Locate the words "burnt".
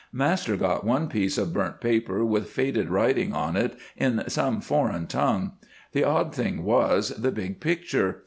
1.53-1.79